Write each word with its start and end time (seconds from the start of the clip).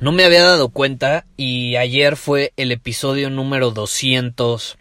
No 0.00 0.12
me 0.12 0.24
había 0.24 0.42
dado 0.42 0.70
cuenta 0.70 1.26
y 1.36 1.76
ayer 1.76 2.16
fue 2.16 2.54
el 2.56 2.72
episodio 2.72 3.28
número 3.28 3.70
200 3.70 4.78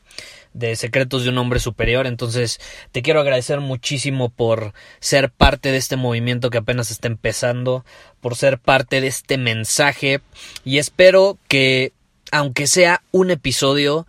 de 0.53 0.77
Secretos 0.77 1.25
de 1.25 1.29
un 1.29 1.37
Hombre 1.37 1.59
Superior. 1.59 2.07
Entonces 2.07 2.61
te 2.93 3.01
quiero 3.01 3.19
agradecer 3.19 3.59
muchísimo 3.59 4.29
por 4.29 4.73
ser 5.01 5.29
parte 5.29 5.73
de 5.73 5.77
este 5.77 5.97
movimiento 5.97 6.49
que 6.49 6.59
apenas 6.59 6.89
está 6.89 7.09
empezando, 7.09 7.83
por 8.21 8.37
ser 8.37 8.59
parte 8.59 9.01
de 9.01 9.07
este 9.07 9.37
mensaje 9.37 10.21
y 10.63 10.77
espero 10.77 11.37
que 11.49 11.91
aunque 12.31 12.65
sea 12.65 13.03
un 13.11 13.29
episodio 13.29 14.07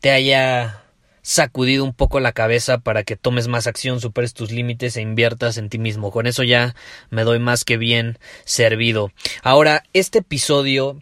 te 0.00 0.12
haya 0.12 0.82
sacudido 1.28 1.84
un 1.84 1.92
poco 1.92 2.20
la 2.20 2.32
cabeza 2.32 2.78
para 2.78 3.04
que 3.04 3.14
tomes 3.14 3.48
más 3.48 3.66
acción, 3.66 4.00
superes 4.00 4.32
tus 4.32 4.50
límites 4.50 4.96
e 4.96 5.02
inviertas 5.02 5.58
en 5.58 5.68
ti 5.68 5.78
mismo. 5.78 6.10
Con 6.10 6.26
eso 6.26 6.42
ya 6.42 6.74
me 7.10 7.22
doy 7.22 7.38
más 7.38 7.64
que 7.64 7.76
bien 7.76 8.18
servido. 8.46 9.12
Ahora, 9.42 9.82
este 9.92 10.20
episodio 10.20 10.98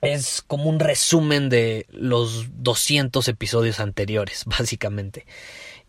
es 0.00 0.42
como 0.44 0.64
un 0.64 0.80
resumen 0.80 1.50
de 1.50 1.86
los 1.92 2.46
200 2.64 3.28
episodios 3.28 3.78
anteriores, 3.78 4.42
básicamente. 4.58 5.24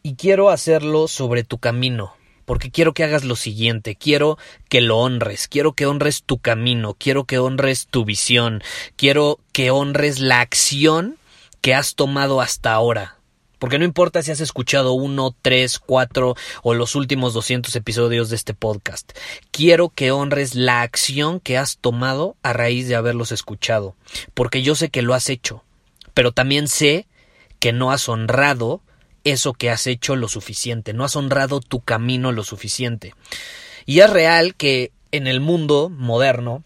Y 0.03 0.13
quiero 0.13 0.51
hacerlo 0.51 1.07
sobre 1.07 1.43
tu 1.43 1.57
camino, 1.57 2.13
porque 2.45 2.69
quiero 2.69 2.93
que 2.93 3.03
hagas 3.03 3.23
lo 3.23 3.35
siguiente, 3.35 3.95
quiero 3.95 4.37
que 4.69 4.79
lo 4.79 4.99
honres, 4.99 5.47
quiero 5.47 5.73
que 5.73 5.87
honres 5.87 6.21
tu 6.21 6.37
camino, 6.37 6.95
quiero 6.99 7.23
que 7.23 7.39
honres 7.39 7.87
tu 7.87 8.05
visión, 8.05 8.61
quiero 8.95 9.39
que 9.53 9.71
honres 9.71 10.19
la 10.19 10.39
acción 10.39 11.17
que 11.61 11.73
has 11.73 11.95
tomado 11.95 12.41
hasta 12.41 12.73
ahora, 12.73 13.18
porque 13.59 13.77
no 13.77 13.85
importa 13.85 14.23
si 14.23 14.31
has 14.31 14.39
escuchado 14.39 14.93
uno, 14.93 15.35
tres, 15.41 15.79
cuatro 15.79 16.35
o 16.63 16.73
los 16.73 16.95
últimos 16.95 17.33
200 17.33 17.75
episodios 17.75 18.29
de 18.29 18.37
este 18.37 18.53
podcast. 18.53 19.11
Quiero 19.51 19.89
que 19.89 20.11
honres 20.11 20.55
la 20.55 20.81
acción 20.81 21.39
que 21.39 21.57
has 21.57 21.77
tomado 21.77 22.37
a 22.41 22.53
raíz 22.53 22.87
de 22.87 22.95
haberlos 22.95 23.31
escuchado. 23.31 23.95
Porque 24.33 24.63
yo 24.63 24.75
sé 24.75 24.89
que 24.89 25.01
lo 25.01 25.13
has 25.13 25.29
hecho. 25.29 25.63
Pero 26.13 26.31
también 26.31 26.67
sé 26.67 27.07
que 27.59 27.73
no 27.73 27.91
has 27.91 28.07
honrado 28.07 28.81
eso 29.25 29.53
que 29.53 29.69
has 29.69 29.85
hecho 29.87 30.15
lo 30.15 30.29
suficiente. 30.29 30.93
No 30.93 31.03
has 31.03 31.15
honrado 31.15 31.59
tu 31.59 31.81
camino 31.81 32.31
lo 32.31 32.43
suficiente. 32.43 33.13
Y 33.85 33.99
es 33.99 34.09
real 34.09 34.55
que 34.55 34.91
en 35.11 35.27
el 35.27 35.41
mundo 35.41 35.89
moderno, 35.89 36.63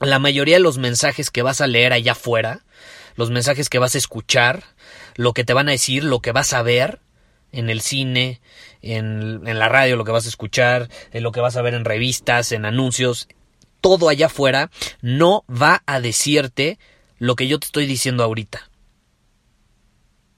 la 0.00 0.18
mayoría 0.18 0.56
de 0.56 0.62
los 0.62 0.78
mensajes 0.78 1.30
que 1.30 1.42
vas 1.42 1.60
a 1.60 1.66
leer 1.66 1.92
allá 1.92 2.12
afuera, 2.12 2.62
los 3.16 3.30
mensajes 3.30 3.68
que 3.68 3.78
vas 3.78 3.94
a 3.94 3.98
escuchar, 3.98 4.62
lo 5.16 5.32
que 5.32 5.44
te 5.44 5.54
van 5.54 5.68
a 5.68 5.72
decir, 5.72 6.04
lo 6.04 6.20
que 6.20 6.32
vas 6.32 6.52
a 6.52 6.62
ver 6.62 7.00
en 7.52 7.70
el 7.70 7.80
cine, 7.80 8.40
en, 8.82 9.42
en 9.46 9.58
la 9.58 9.68
radio, 9.68 9.96
lo 9.96 10.04
que 10.04 10.12
vas 10.12 10.26
a 10.26 10.30
escuchar, 10.30 10.88
en 11.12 11.22
lo 11.22 11.32
que 11.32 11.40
vas 11.40 11.56
a 11.56 11.62
ver 11.62 11.74
en 11.74 11.84
revistas, 11.84 12.52
en 12.52 12.64
anuncios, 12.64 13.28
todo 13.80 14.08
allá 14.08 14.26
afuera 14.26 14.70
no 15.00 15.44
va 15.50 15.82
a 15.86 16.00
decirte 16.00 16.78
lo 17.18 17.36
que 17.36 17.48
yo 17.48 17.58
te 17.58 17.66
estoy 17.66 17.86
diciendo 17.86 18.22
ahorita. 18.24 18.70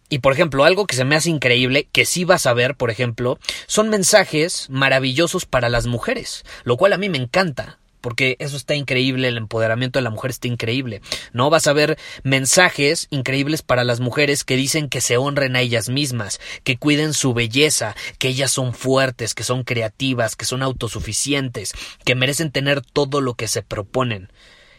Y 0.09 0.19
por 0.19 0.35
ejemplo, 0.35 0.65
algo 0.65 0.87
que 0.87 0.95
se 0.95 1.07
me 1.07 1.17
hace 1.17 1.31
increíble, 1.31 1.89
que 1.91 2.05
sí 2.05 2.25
vas 2.25 2.45
a 2.45 2.53
ver, 2.53 2.77
por 2.77 2.91
ejemplo, 2.91 3.39
son 3.67 3.89
mensajes 3.89 4.69
maravillosos 4.69 5.47
para 5.47 5.71
las 5.71 5.87
mujeres, 5.87 6.45
lo 6.65 6.77
cual 6.77 6.93
a 6.93 6.99
mí 6.99 7.09
me 7.09 7.17
encanta 7.17 7.79
porque 8.03 8.37
eso 8.41 8.59
está 8.59 8.75
increíble, 8.75 9.29
el 9.29 9.39
empoderamiento 9.39 9.99
de 9.99 10.03
la 10.03 10.11
mujer 10.11 10.33
está 10.33 10.49
increíble, 10.49 11.01
¿no? 11.33 11.49
Vas 11.49 11.67
a 11.67 11.73
ver 11.73 11.99
mensajes 12.23 13.07
increíbles 13.09 13.63
para 13.63 13.85
las 13.85 14.01
mujeres 14.01 14.45
que 14.45 14.57
dicen 14.57 14.91
que 14.91 15.01
se 15.01 15.17
honren 15.17 15.57
a 15.57 15.61
ellas 15.63 15.89
mismas, 15.89 16.41
que 16.65 16.77
cuiden 16.77 17.15
su 17.15 17.33
belleza, 17.33 17.97
que 18.19 18.29
ellas 18.29 18.51
son 18.51 18.75
fuertes, 18.75 19.35
que 19.35 19.45
son 19.45 19.63
creativas, 19.63 20.37
que 20.37 20.45
son 20.45 20.63
autosuficientes, 20.63 21.73
que 22.05 22.15
merecen 22.15 22.51
tener 22.51 22.83
todo 22.83 23.23
lo 23.23 23.35
que 23.35 23.49
se 23.49 23.63
proponen. 23.63 24.31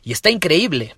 Y 0.03 0.11
está 0.11 0.29
increíble. 0.29 0.95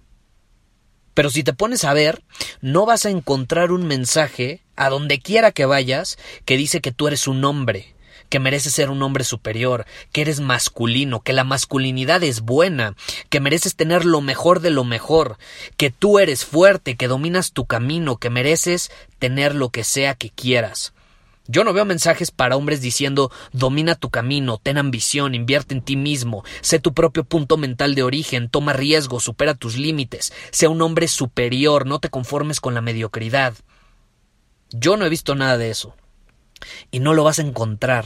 Pero 1.13 1.29
si 1.29 1.43
te 1.43 1.53
pones 1.53 1.85
a 1.85 1.93
ver, 1.93 2.23
no 2.59 2.85
vas 2.85 3.05
a 3.05 3.09
encontrar 3.09 3.71
un 3.71 3.87
mensaje 3.87 4.61
a 4.75 4.89
donde 4.89 5.19
quiera 5.19 5.51
que 5.51 5.65
vayas 5.65 6.17
que 6.43 6.57
dice 6.57 6.81
que 6.81 6.91
tú 6.91 7.07
eres 7.07 7.27
un 7.27 7.45
hombre, 7.45 7.94
que 8.29 8.39
mereces 8.39 8.73
ser 8.73 8.89
un 8.89 9.01
hombre 9.03 9.23
superior, 9.23 9.85
que 10.11 10.21
eres 10.21 10.39
masculino, 10.39 11.21
que 11.21 11.33
la 11.33 11.43
masculinidad 11.43 12.23
es 12.23 12.41
buena, 12.41 12.95
que 13.29 13.39
mereces 13.39 13.75
tener 13.75 14.05
lo 14.05 14.21
mejor 14.21 14.59
de 14.59 14.69
lo 14.69 14.83
mejor, 14.83 15.37
que 15.77 15.91
tú 15.91 16.19
eres 16.19 16.45
fuerte, 16.45 16.95
que 16.95 17.07
dominas 17.07 17.51
tu 17.51 17.65
camino, 17.65 18.17
que 18.17 18.29
mereces 18.29 18.91
tener 19.19 19.55
lo 19.55 19.69
que 19.69 19.83
sea 19.83 20.15
que 20.15 20.29
quieras. 20.29 20.93
Yo 21.47 21.63
no 21.63 21.73
veo 21.73 21.85
mensajes 21.85 22.31
para 22.31 22.55
hombres 22.55 22.81
diciendo 22.81 23.31
domina 23.51 23.93
tu 23.93 24.09
camino, 24.09 24.57
ten 24.57 24.79
ambición, 24.79 25.35
invierte 25.35 25.75
en 25.75 25.81
ti 25.81 25.95
mismo, 25.95 26.43
sé 26.61 26.79
tu 26.79 26.93
propio 26.93 27.23
punto 27.23 27.57
mental 27.57 27.93
de 27.93 28.01
origen, 28.01 28.49
toma 28.49 28.73
riesgo, 28.73 29.19
supera 29.19 29.53
tus 29.53 29.77
límites, 29.77 30.33
sea 30.49 30.69
un 30.69 30.81
hombre 30.81 31.07
superior, 31.07 31.85
no 31.85 31.99
te 31.99 32.09
conformes 32.09 32.59
con 32.59 32.73
la 32.73 32.81
mediocridad. 32.81 33.53
Yo 34.71 34.97
no 34.97 35.05
he 35.05 35.09
visto 35.09 35.35
nada 35.35 35.59
de 35.59 35.69
eso 35.69 35.95
y 36.91 36.99
no 36.99 37.13
lo 37.13 37.23
vas 37.23 37.39
a 37.39 37.43
encontrar. 37.43 38.05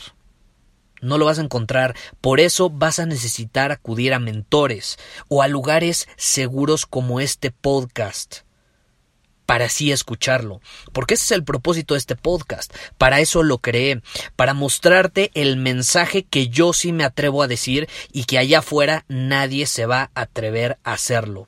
No 1.02 1.18
lo 1.18 1.26
vas 1.26 1.40
a 1.40 1.44
encontrar. 1.44 1.96
Por 2.20 2.40
eso 2.40 2.70
vas 2.70 3.00
a 3.00 3.06
necesitar 3.06 3.72
acudir 3.72 4.14
a 4.14 4.20
mentores 4.20 4.98
o 5.28 5.42
a 5.42 5.48
lugares 5.48 6.08
seguros 6.18 6.86
como 6.86 7.20
este 7.22 7.52
podcast 7.52 8.42
para 9.50 9.66
así 9.66 9.92
escucharlo. 9.92 10.62
Porque 10.94 11.16
ese 11.16 11.24
es 11.24 11.32
el 11.32 11.44
propósito 11.44 11.96
de 11.96 11.98
este 11.98 12.16
podcast. 12.16 12.72
Para 13.00 13.20
eso 13.20 13.42
lo 13.42 13.58
creé. 13.58 14.04
Para 14.36 14.54
mostrarte 14.54 15.32
el 15.34 15.58
mensaje 15.58 16.22
que 16.22 16.50
yo 16.50 16.72
sí 16.72 16.92
me 16.92 17.04
atrevo 17.04 17.42
a 17.42 17.48
decir 17.48 17.90
y 18.14 18.26
que 18.26 18.38
allá 18.38 18.60
afuera 18.60 19.06
nadie 19.08 19.66
se 19.66 19.88
va 19.88 20.12
a 20.14 20.22
atrever 20.22 20.78
a 20.84 20.94
hacerlo. 20.94 21.48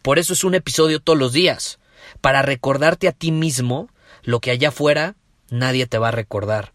Por 0.00 0.18
eso 0.18 0.32
es 0.32 0.42
un 0.42 0.54
episodio 0.54 1.00
todos 1.00 1.18
los 1.18 1.34
días. 1.34 1.78
Para 2.22 2.40
recordarte 2.40 3.08
a 3.08 3.12
ti 3.12 3.30
mismo 3.30 3.90
lo 4.22 4.40
que 4.40 4.50
allá 4.50 4.68
afuera 4.68 5.14
nadie 5.50 5.86
te 5.86 5.98
va 5.98 6.08
a 6.08 6.12
recordar. 6.12 6.72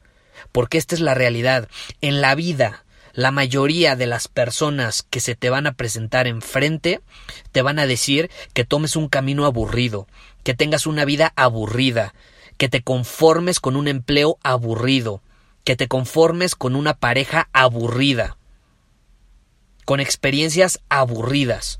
Porque 0.52 0.78
esta 0.78 0.96
es 0.96 1.02
la 1.02 1.14
realidad. 1.14 1.70
En 2.02 2.22
la 2.22 2.36
vida, 2.36 2.84
la 3.14 3.32
mayoría 3.32 3.96
de 3.96 4.08
las 4.08 4.28
personas 4.28 5.04
que 5.08 5.20
se 5.20 5.36
te 5.36 5.50
van 5.50 5.68
a 5.68 5.74
presentar 5.74 6.28
enfrente 6.28 7.02
te 7.52 7.62
van 7.62 7.78
a 7.78 7.86
decir 7.86 8.32
que 8.54 8.66
tomes 8.66 8.96
un 8.96 9.08
camino 9.08 9.46
aburrido, 9.46 10.08
que 10.44 10.56
tengas 10.56 10.88
una 10.88 11.06
vida 11.06 11.32
aburrida, 11.36 12.14
que 12.58 12.70
te 12.70 12.82
conformes 12.82 13.60
con 13.60 13.76
un 13.76 13.88
empleo 13.88 14.38
aburrido, 14.44 15.22
que 15.64 15.76
te 15.76 15.88
conformes 15.88 16.56
con 16.56 16.76
una 16.76 16.96
pareja 16.96 17.50
aburrida, 17.54 18.38
con 19.86 20.00
experiencias 20.00 20.82
aburridas. 20.90 21.80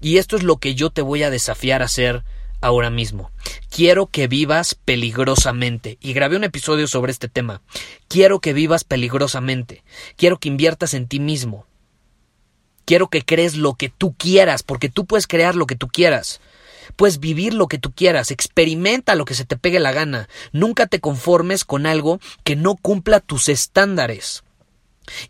Y 0.00 0.18
esto 0.18 0.36
es 0.36 0.42
lo 0.42 0.58
que 0.58 0.74
yo 0.74 0.90
te 0.90 1.00
voy 1.00 1.22
a 1.22 1.30
desafiar 1.30 1.80
a 1.80 1.86
hacer 1.86 2.24
ahora 2.64 2.90
mismo. 2.90 3.30
Quiero 3.70 4.06
que 4.06 4.26
vivas 4.26 4.74
peligrosamente. 4.74 5.98
Y 6.00 6.14
grabé 6.14 6.36
un 6.36 6.44
episodio 6.44 6.86
sobre 6.88 7.12
este 7.12 7.28
tema. 7.28 7.60
Quiero 8.08 8.40
que 8.40 8.52
vivas 8.52 8.84
peligrosamente. 8.84 9.84
Quiero 10.16 10.38
que 10.38 10.48
inviertas 10.48 10.94
en 10.94 11.06
ti 11.06 11.20
mismo. 11.20 11.66
Quiero 12.86 13.08
que 13.08 13.22
crees 13.22 13.56
lo 13.56 13.74
que 13.74 13.88
tú 13.90 14.14
quieras, 14.14 14.62
porque 14.62 14.88
tú 14.88 15.04
puedes 15.04 15.26
crear 15.26 15.54
lo 15.54 15.66
que 15.66 15.76
tú 15.76 15.88
quieras. 15.88 16.40
Puedes 16.96 17.18
vivir 17.18 17.54
lo 17.54 17.66
que 17.66 17.78
tú 17.78 17.92
quieras, 17.92 18.30
experimenta 18.30 19.14
lo 19.14 19.24
que 19.24 19.34
se 19.34 19.44
te 19.44 19.56
pegue 19.56 19.80
la 19.80 19.92
gana. 19.92 20.28
Nunca 20.52 20.86
te 20.86 21.00
conformes 21.00 21.64
con 21.64 21.86
algo 21.86 22.20
que 22.44 22.56
no 22.56 22.76
cumpla 22.76 23.20
tus 23.20 23.48
estándares. 23.48 24.42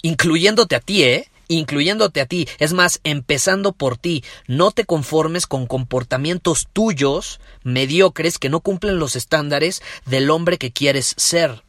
Incluyéndote 0.02 0.76
a 0.76 0.80
ti, 0.80 1.02
¿eh? 1.02 1.30
Incluyéndote 1.48 2.20
a 2.20 2.26
ti, 2.26 2.48
es 2.58 2.72
más, 2.72 3.00
empezando 3.04 3.72
por 3.72 3.96
ti, 3.96 4.24
no 4.46 4.70
te 4.70 4.84
conformes 4.84 5.46
con 5.46 5.66
comportamientos 5.66 6.68
tuyos 6.72 7.40
mediocres 7.62 8.38
que 8.38 8.48
no 8.48 8.60
cumplen 8.60 8.98
los 8.98 9.16
estándares 9.16 9.82
del 10.06 10.30
hombre 10.30 10.58
que 10.58 10.72
quieres 10.72 11.14
ser. 11.16 11.62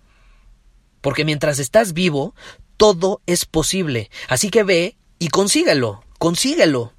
Porque 1.01 1.25
mientras 1.25 1.59
estás 1.59 1.93
vivo, 1.93 2.33
todo 2.77 3.21
es 3.25 3.45
posible. 3.45 4.09
Así 4.27 4.49
que 4.49 4.63
ve 4.63 4.97
y 5.19 5.29
consíguelo, 5.29 6.03
consíguelo. 6.17 6.93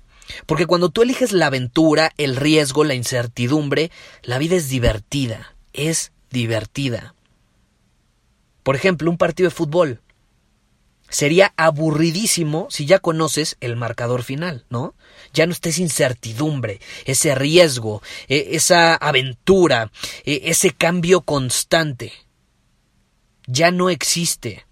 Porque 0.47 0.67
cuando 0.67 0.91
tú 0.91 1.03
eliges 1.03 1.33
la 1.33 1.47
aventura, 1.47 2.13
el 2.17 2.37
riesgo, 2.37 2.85
la 2.85 2.95
incertidumbre, 2.95 3.91
la 4.23 4.39
vida 4.39 4.57
es 4.57 4.69
divertida, 4.69 5.55
es 5.73 6.13
divertida. 6.31 7.15
Por 8.63 8.75
ejemplo, 8.75 9.11
un 9.11 9.19
partido 9.19 9.49
de 9.49 9.55
fútbol. 9.55 10.01
Sería 11.09 11.53
aburridísimo 11.57 12.67
si 12.71 12.87
ya 12.87 12.99
conoces 12.99 13.57
el 13.61 13.77
marcador 13.77 14.23
final, 14.23 14.65
¿no? 14.71 14.95
Ya 15.33 15.47
no 15.47 15.53
estés 15.53 15.79
incertidumbre, 15.79 16.81
ese 17.05 17.35
riesgo, 17.35 18.03
e, 18.29 18.49
esa 18.53 18.95
aventura, 18.95 19.91
e, 20.25 20.43
ese 20.45 20.73
cambio 20.73 21.21
constante. 21.21 22.13
Ya 23.47 23.71
no 23.71 23.91
existe 23.91 24.67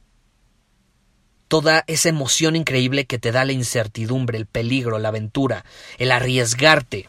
toda 1.46 1.84
esa 1.86 2.08
emoción 2.08 2.56
increíble 2.56 3.06
que 3.06 3.18
te 3.18 3.30
da 3.30 3.44
la 3.44 3.52
incertidumbre, 3.52 4.36
el 4.36 4.46
peligro, 4.46 4.98
la 4.98 5.10
aventura, 5.10 5.64
el 5.98 6.10
arriesgarte. 6.10 7.08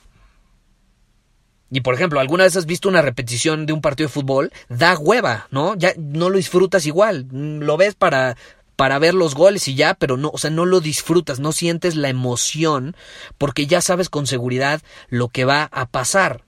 Y 1.72 1.82
por 1.82 1.96
ejemplo, 1.96 2.20
¿alguna 2.20 2.44
vez 2.44 2.56
has 2.56 2.68
visto 2.68 2.88
una 2.88 3.02
repetición 3.02 3.66
de 3.66 3.74
un 3.74 3.82
partido 3.82 4.08
de 4.08 4.14
fútbol? 4.14 4.54
Da 4.70 4.98
hueva, 4.98 5.48
¿no? 5.50 5.76
Ya 5.76 5.94
no 5.98 6.30
lo 6.30 6.38
disfrutas 6.38 6.86
igual. 6.86 7.28
Lo 7.32 7.76
ves 7.76 7.96
para 7.96 8.38
para 8.76 9.00
ver 9.00 9.14
los 9.14 9.36
goles 9.36 9.68
y 9.68 9.76
ya, 9.76 9.94
pero 9.94 10.18
no, 10.18 10.30
o 10.34 10.38
sea, 10.38 10.50
no 10.50 10.66
lo 10.66 10.82
disfrutas, 10.82 11.40
no 11.40 11.52
sientes 11.52 11.96
la 11.96 12.10
emoción 12.10 12.96
porque 13.38 13.68
ya 13.68 13.82
sabes 13.82 14.10
con 14.10 14.28
seguridad 14.28 14.82
lo 15.10 15.30
que 15.30 15.46
va 15.46 15.64
a 15.72 15.86
pasar. 15.88 16.44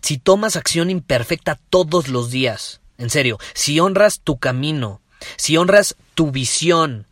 Si 0.00 0.18
tomas 0.18 0.56
acción 0.56 0.90
imperfecta 0.90 1.58
todos 1.68 2.08
los 2.08 2.30
días, 2.30 2.80
en 2.96 3.10
serio, 3.10 3.38
si 3.54 3.80
honras 3.80 4.20
tu 4.20 4.38
camino, 4.38 5.00
si 5.36 5.56
honras 5.56 5.96
tu 6.14 6.30
visión, 6.30 7.06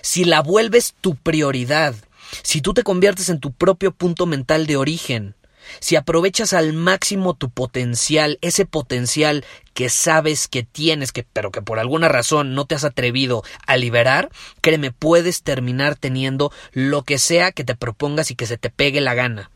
si 0.00 0.24
la 0.24 0.40
vuelves 0.40 0.94
tu 1.00 1.16
prioridad, 1.16 1.94
si 2.42 2.60
tú 2.60 2.72
te 2.74 2.84
conviertes 2.84 3.28
en 3.28 3.40
tu 3.40 3.52
propio 3.52 3.92
punto 3.92 4.26
mental 4.26 4.66
de 4.66 4.76
origen, 4.76 5.34
si 5.80 5.96
aprovechas 5.96 6.52
al 6.52 6.72
máximo 6.72 7.34
tu 7.34 7.50
potencial, 7.50 8.38
ese 8.40 8.66
potencial 8.66 9.44
que 9.74 9.88
sabes 9.88 10.48
que 10.48 10.62
tienes, 10.62 11.12
que, 11.12 11.24
pero 11.24 11.50
que 11.50 11.62
por 11.62 11.78
alguna 11.78 12.08
razón 12.08 12.54
no 12.54 12.64
te 12.64 12.74
has 12.74 12.84
atrevido 12.84 13.42
a 13.66 13.76
liberar, 13.76 14.30
créeme, 14.60 14.92
puedes 14.92 15.42
terminar 15.42 15.96
teniendo 15.96 16.52
lo 16.72 17.02
que 17.02 17.18
sea 17.18 17.52
que 17.52 17.64
te 17.64 17.74
propongas 17.74 18.30
y 18.30 18.34
que 18.34 18.46
se 18.46 18.58
te 18.58 18.70
pegue 18.70 19.00
la 19.00 19.14
gana. 19.14 19.50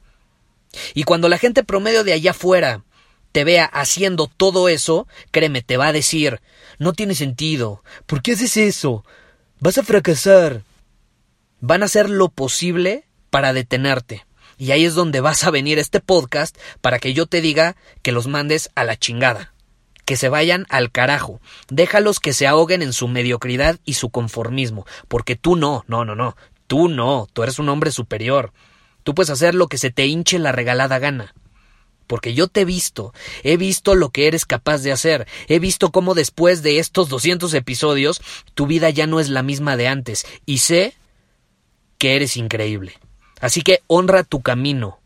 Y 0.94 1.04
cuando 1.04 1.28
la 1.28 1.38
gente 1.38 1.64
promedio 1.64 2.04
de 2.04 2.12
allá 2.12 2.32
afuera 2.32 2.84
te 3.32 3.44
vea 3.44 3.64
haciendo 3.64 4.26
todo 4.26 4.68
eso, 4.68 5.06
créeme, 5.30 5.62
te 5.62 5.76
va 5.76 5.88
a 5.88 5.92
decir, 5.92 6.40
no 6.78 6.92
tiene 6.92 7.14
sentido, 7.14 7.82
¿por 8.06 8.22
qué 8.22 8.32
haces 8.32 8.56
eso? 8.56 9.04
Vas 9.60 9.78
a 9.78 9.82
fracasar. 9.82 10.62
Van 11.60 11.82
a 11.82 11.86
hacer 11.86 12.08
lo 12.08 12.30
posible 12.30 13.04
para 13.28 13.52
detenerte. 13.52 14.24
Y 14.60 14.72
ahí 14.72 14.84
es 14.84 14.94
donde 14.94 15.22
vas 15.22 15.42
a 15.44 15.50
venir 15.50 15.78
este 15.78 16.00
podcast 16.00 16.54
para 16.82 16.98
que 16.98 17.14
yo 17.14 17.24
te 17.24 17.40
diga 17.40 17.76
que 18.02 18.12
los 18.12 18.26
mandes 18.26 18.68
a 18.74 18.84
la 18.84 18.94
chingada. 18.94 19.54
Que 20.04 20.16
se 20.16 20.28
vayan 20.28 20.66
al 20.68 20.90
carajo. 20.92 21.40
Déjalos 21.70 22.20
que 22.20 22.34
se 22.34 22.46
ahoguen 22.46 22.82
en 22.82 22.92
su 22.92 23.08
mediocridad 23.08 23.80
y 23.86 23.94
su 23.94 24.10
conformismo. 24.10 24.86
Porque 25.08 25.34
tú 25.34 25.56
no, 25.56 25.82
no, 25.88 26.04
no, 26.04 26.14
no. 26.14 26.36
Tú 26.66 26.90
no. 26.90 27.26
Tú 27.32 27.42
eres 27.42 27.58
un 27.58 27.70
hombre 27.70 27.90
superior. 27.90 28.52
Tú 29.02 29.14
puedes 29.14 29.30
hacer 29.30 29.54
lo 29.54 29.66
que 29.66 29.78
se 29.78 29.90
te 29.90 30.04
hinche 30.04 30.38
la 30.38 30.52
regalada 30.52 30.98
gana 30.98 31.34
porque 32.06 32.34
yo 32.34 32.48
te 32.48 32.62
he 32.62 32.64
visto, 32.64 33.14
he 33.44 33.56
visto 33.56 33.94
lo 33.94 34.10
que 34.10 34.26
eres 34.26 34.44
capaz 34.44 34.82
de 34.82 34.90
hacer, 34.90 35.28
he 35.46 35.60
visto 35.60 35.92
cómo 35.92 36.14
después 36.14 36.60
de 36.64 36.80
estos 36.80 37.08
200 37.08 37.54
episodios 37.54 38.20
tu 38.54 38.66
vida 38.66 38.90
ya 38.90 39.06
no 39.06 39.20
es 39.20 39.28
la 39.28 39.44
misma 39.44 39.76
de 39.76 39.86
antes 39.86 40.26
y 40.44 40.58
sé 40.58 40.94
que 41.98 42.16
eres 42.16 42.36
increíble. 42.36 42.98
Así 43.40 43.62
que 43.62 43.80
honra 43.86 44.22
tu 44.22 44.42
camino, 44.42 45.00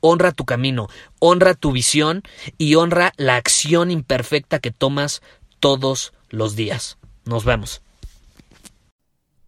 honra 0.00 0.32
tu 0.32 0.44
camino, 0.44 0.88
honra 1.18 1.54
tu 1.54 1.72
visión 1.72 2.22
y 2.58 2.74
honra 2.76 3.12
la 3.16 3.36
acción 3.36 3.90
imperfecta 3.90 4.58
que 4.58 4.70
tomas 4.70 5.22
todos 5.58 6.12
los 6.30 6.56
días. 6.56 6.96
Nos 7.24 7.44
vemos. 7.44 7.82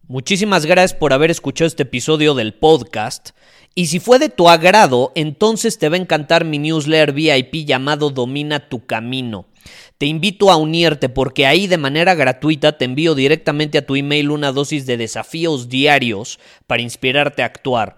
Muchísimas 0.07 0.65
gracias 0.65 0.93
por 0.93 1.13
haber 1.13 1.31
escuchado 1.31 1.67
este 1.67 1.83
episodio 1.83 2.35
del 2.35 2.53
podcast. 2.53 3.29
Y 3.73 3.87
si 3.87 3.99
fue 3.99 4.19
de 4.19 4.29
tu 4.29 4.49
agrado, 4.49 5.11
entonces 5.15 5.79
te 5.79 5.89
va 5.89 5.95
a 5.95 5.99
encantar 5.99 6.45
mi 6.45 6.59
newsletter 6.59 7.13
VIP 7.13 7.65
llamado 7.65 8.09
Domina 8.09 8.67
tu 8.69 8.85
Camino. 8.85 9.47
Te 9.97 10.05
invito 10.05 10.51
a 10.51 10.57
unirte 10.57 11.07
porque 11.09 11.47
ahí 11.47 11.67
de 11.67 11.77
manera 11.77 12.13
gratuita 12.13 12.77
te 12.77 12.85
envío 12.85 13.15
directamente 13.15 13.77
a 13.77 13.85
tu 13.85 13.95
email 13.95 14.29
una 14.29 14.51
dosis 14.51 14.85
de 14.85 14.97
desafíos 14.97 15.69
diarios 15.69 16.39
para 16.67 16.81
inspirarte 16.81 17.41
a 17.41 17.45
actuar. 17.45 17.97